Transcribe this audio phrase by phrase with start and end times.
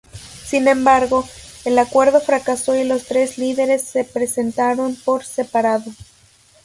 [0.43, 1.29] Sin embargo,
[1.63, 5.91] el acuerdo fracasó y los tres líderes se presentaron por separado.